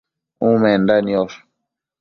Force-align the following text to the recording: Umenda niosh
Umenda 0.47 0.95
niosh 1.05 1.37